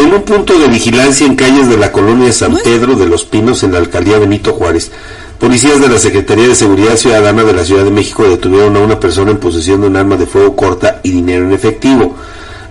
en 0.00 0.14
un 0.14 0.22
punto 0.22 0.58
de 0.58 0.68
vigilancia 0.68 1.26
en 1.26 1.36
calles 1.36 1.68
de 1.68 1.76
la 1.76 1.92
colonia 1.92 2.32
San 2.32 2.56
Pedro 2.56 2.94
de 2.94 3.06
los 3.06 3.24
Pinos 3.24 3.62
en 3.62 3.72
la 3.72 3.78
alcaldía 3.78 4.18
Benito 4.18 4.54
Juárez. 4.54 4.90
Policías 5.38 5.80
de 5.80 5.88
la 5.88 5.98
Secretaría 5.98 6.48
de 6.48 6.54
Seguridad 6.54 6.96
Ciudadana 6.96 7.44
de 7.44 7.52
la 7.52 7.64
Ciudad 7.64 7.84
de 7.84 7.90
México 7.90 8.24
detuvieron 8.24 8.76
a 8.76 8.80
una 8.80 8.98
persona 8.98 9.30
en 9.30 9.38
posesión 9.38 9.82
de 9.82 9.88
un 9.88 9.96
arma 9.96 10.16
de 10.16 10.26
fuego 10.26 10.56
corta 10.56 11.00
y 11.02 11.10
dinero 11.10 11.44
en 11.44 11.52
efectivo. 11.52 12.16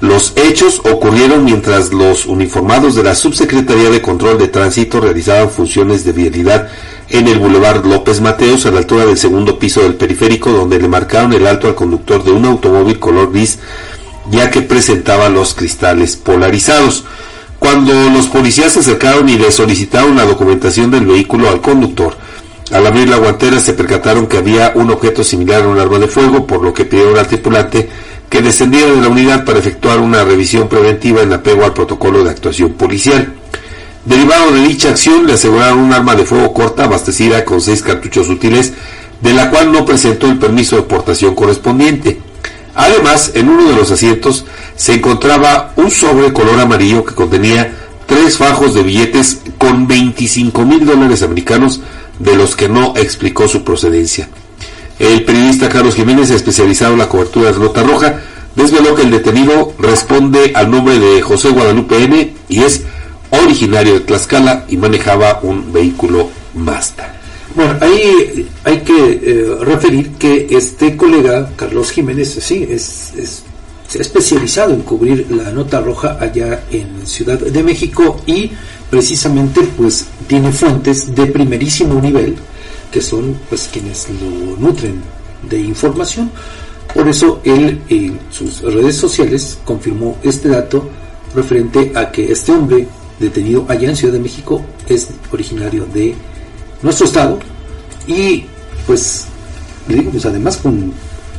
Los 0.01 0.33
hechos 0.37 0.81
ocurrieron 0.91 1.45
mientras 1.45 1.93
los 1.93 2.25
uniformados 2.25 2.95
de 2.95 3.03
la 3.03 3.13
Subsecretaría 3.13 3.89
de 3.89 4.01
Control 4.01 4.37
de 4.39 4.47
Tránsito 4.47 4.99
realizaban 4.99 5.51
funciones 5.51 6.05
de 6.05 6.13
vialidad 6.13 6.69
en 7.09 7.27
el 7.27 7.37
Boulevard 7.37 7.85
López 7.85 8.21
Mateos 8.21 8.65
a 8.65 8.71
la 8.71 8.79
altura 8.79 9.05
del 9.05 9.17
segundo 9.17 9.59
piso 9.59 9.81
del 9.81 9.95
periférico 9.95 10.51
donde 10.51 10.79
le 10.79 10.87
marcaron 10.87 11.33
el 11.33 11.45
alto 11.45 11.67
al 11.67 11.75
conductor 11.75 12.23
de 12.23 12.31
un 12.31 12.45
automóvil 12.45 12.97
color 12.97 13.31
gris 13.31 13.59
ya 14.31 14.49
que 14.51 14.61
presentaba 14.61 15.29
los 15.29 15.53
cristales 15.53 16.15
polarizados. 16.15 17.05
Cuando 17.59 17.93
los 18.09 18.27
policías 18.27 18.73
se 18.73 18.79
acercaron 18.79 19.27
y 19.27 19.37
le 19.37 19.51
solicitaron 19.51 20.15
la 20.15 20.25
documentación 20.25 20.89
del 20.89 21.05
vehículo 21.05 21.49
al 21.49 21.61
conductor, 21.61 22.15
al 22.71 22.87
abrir 22.87 23.09
la 23.09 23.17
guantera 23.17 23.59
se 23.59 23.73
percataron 23.73 24.27
que 24.27 24.37
había 24.37 24.71
un 24.75 24.89
objeto 24.91 25.23
similar 25.23 25.63
a 25.63 25.67
un 25.67 25.79
arma 25.79 25.99
de 25.99 26.07
fuego, 26.07 26.47
por 26.47 26.63
lo 26.63 26.73
que 26.73 26.85
pidieron 26.85 27.17
al 27.17 27.27
tripulante 27.27 27.89
que 28.29 28.41
descendiera 28.41 28.91
de 28.91 29.01
la 29.01 29.07
unidad 29.09 29.43
para 29.43 29.59
efectuar 29.59 29.99
una 29.99 30.23
revisión 30.23 30.69
preventiva 30.69 31.21
en 31.21 31.33
apego 31.33 31.65
al 31.65 31.73
protocolo 31.73 32.23
de 32.23 32.29
actuación 32.29 32.73
policial. 32.73 33.33
Derivado 34.05 34.51
de 34.51 34.61
dicha 34.61 34.89
acción, 34.91 35.27
le 35.27 35.33
aseguraron 35.33 35.79
un 35.79 35.93
arma 35.93 36.15
de 36.15 36.25
fuego 36.25 36.53
corta 36.53 36.85
abastecida 36.85 37.43
con 37.43 37.59
seis 37.59 37.81
cartuchos 37.81 38.29
útiles, 38.29 38.73
de 39.19 39.33
la 39.33 39.49
cual 39.49 39.71
no 39.71 39.83
presentó 39.83 40.27
el 40.27 40.37
permiso 40.37 40.77
de 40.77 40.83
portación 40.83 41.35
correspondiente. 41.35 42.19
Además, 42.75 43.31
en 43.35 43.49
uno 43.49 43.69
de 43.69 43.75
los 43.75 43.91
asientos 43.91 44.45
se 44.75 44.93
encontraba 44.93 45.73
un 45.75 45.91
sobre 45.91 46.31
color 46.33 46.59
amarillo 46.59 47.03
que 47.03 47.15
contenía 47.15 47.73
tres 48.05 48.37
fajos 48.37 48.73
de 48.73 48.83
billetes 48.83 49.41
con 49.57 49.87
25 49.87 50.65
mil 50.65 50.85
dólares 50.85 51.21
americanos, 51.23 51.81
de 52.17 52.35
los 52.35 52.55
que 52.55 52.67
no 52.67 52.93
explicó 52.97 53.47
su 53.47 53.63
procedencia. 53.63 54.29
El 54.97 55.23
periodista 55.23 55.69
Carlos 55.69 55.95
Jiménez, 55.95 56.29
especializado 56.29 56.93
en 56.93 56.99
la 56.99 57.07
cobertura 57.07 57.51
de 57.51 57.59
Nota 57.59 57.83
Roja, 57.83 58.19
desveló 58.55 58.95
que 58.95 59.03
el 59.03 59.11
detenido 59.11 59.73
responde 59.79 60.51
al 60.55 60.69
nombre 60.69 60.99
de 60.99 61.21
José 61.21 61.49
Guadalupe 61.49 62.03
N 62.03 62.33
y 62.49 62.63
es 62.63 62.83
originario 63.29 63.93
de 63.93 63.99
Tlaxcala 64.01 64.65
y 64.67 64.77
manejaba 64.77 65.39
un 65.43 65.71
vehículo 65.71 66.29
Mazda. 66.55 67.18
Bueno, 67.55 67.77
ahí 67.81 68.47
hay 68.63 68.79
que 68.81 69.19
eh, 69.23 69.55
referir 69.61 70.11
que 70.11 70.47
este 70.51 70.95
colega, 70.95 71.51
Carlos 71.55 71.91
Jiménez, 71.91 72.37
sí, 72.39 72.67
es, 72.69 73.13
es, 73.17 73.43
se 73.87 73.97
ha 73.97 74.01
especializado 74.01 74.73
en 74.73 74.81
cubrir 74.81 75.25
la 75.31 75.51
nota 75.51 75.81
roja 75.81 76.17
allá 76.19 76.63
en 76.69 77.07
Ciudad 77.07 77.39
de 77.39 77.63
México 77.63 78.21
y 78.27 78.51
precisamente 78.89 79.61
pues 79.75 80.05
tiene 80.27 80.51
fuentes 80.51 81.13
de 81.15 81.25
primerísimo 81.25 81.99
nivel 81.99 82.35
que 82.91 83.01
son 83.01 83.39
pues 83.49 83.67
quienes 83.71 84.07
lo 84.21 84.57
nutren 84.57 85.01
de 85.49 85.59
información. 85.59 86.31
Por 86.93 87.07
eso 87.07 87.41
él 87.43 87.81
en 87.89 88.19
sus 88.31 88.61
redes 88.61 88.95
sociales 88.95 89.57
confirmó 89.65 90.17
este 90.23 90.49
dato 90.49 90.89
referente 91.35 91.91
a 91.95 92.11
que 92.11 92.31
este 92.31 92.51
hombre 92.51 92.87
detenido 93.19 93.65
allá 93.67 93.89
en 93.89 93.95
Ciudad 93.95 94.13
de 94.13 94.19
México 94.19 94.63
es 94.87 95.09
originario 95.31 95.85
de 95.85 96.15
nuestro 96.81 97.05
estado 97.05 97.39
y 98.07 98.45
pues 98.87 99.25
le 99.87 99.95
digo 99.95 100.11
pues 100.11 100.25
además 100.25 100.57
con 100.57 100.93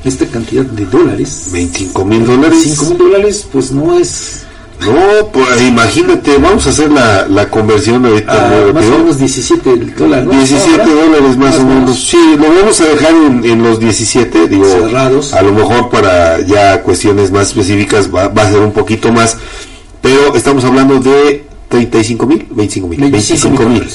esta 0.05 0.27
cantidad 0.27 0.65
de 0.65 0.87
dólares 0.87 1.49
25 1.53 2.05
mil 2.05 2.27
dólares 2.27 2.59
5 2.63 2.85
mil 2.87 2.99
dólares 2.99 3.47
pues 3.53 3.73
no 3.73 3.99
es 3.99 4.45
no 4.81 5.27
pues 5.31 5.61
imagínate 5.61 6.39
vamos 6.39 6.67
a 6.67 6.71
hacer 6.71 6.91
la, 6.91 7.27
la 7.29 7.51
conversión 7.51 8.05
ahorita 8.07 8.33
ah, 8.33 8.73
más 8.73 8.85
o 8.87 8.99
menos 8.99 9.19
17 9.19 9.77
dólares 9.99 10.25
¿no? 10.25 10.33
17 10.33 10.81
Ahora, 10.81 10.95
dólares 10.95 11.37
más, 11.37 11.57
o 11.57 11.61
o 11.61 11.65
menos. 11.67 12.03
Sí, 12.03 12.17
lo 12.39 12.49
vamos 12.49 12.81
a 12.81 12.85
dejar 12.85 13.13
en, 13.13 13.45
en 13.45 13.63
los 13.63 13.79
17, 13.79 14.49
digo, 14.49 14.65
Cerrados. 14.65 15.35
a 15.35 15.43
lo 15.43 15.53
mejor 15.53 15.91
para 15.91 16.41
ya 16.41 16.83
cuestiones 16.83 17.31
más 17.31 17.49
específicas 17.49 18.09
va, 18.15 18.29
va 18.29 18.43
a 18.45 18.51
ser 18.51 18.61
un 18.61 18.73
poquito 18.73 19.13
más, 19.13 19.37
pero 20.01 20.35
estamos 20.35 20.65
hablando 20.65 20.99
de 20.99 21.45
35 21.69 22.27
mil, 22.27 22.47
25 22.51 22.89
mil, 22.89 23.01
25 23.01 23.59
25 23.59 23.69
mil. 23.69 23.87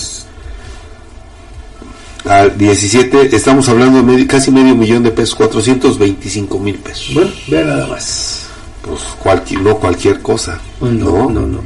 Al 2.25 2.57
17 2.57 3.35
estamos 3.35 3.69
hablando 3.69 3.97
de 3.97 4.03
medio- 4.03 4.27
casi 4.27 4.49
medio 4.51 4.75
millón 4.75 5.03
de 5.03 5.11
pesos, 5.11 5.35
425 5.35 6.57
mil 6.59 6.75
pesos. 6.75 7.13
bueno 7.13 7.29
vea 7.47 7.63
nada 7.63 7.87
más 7.87 8.47
Pues 8.81 9.01
cualquier, 9.19 9.61
no 9.61 9.77
cualquier 9.77 10.21
cosa. 10.21 10.59
no 10.81 11.29
no 11.29 11.41
no 11.41 11.59